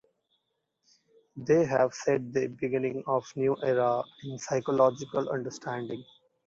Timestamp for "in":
4.23-4.39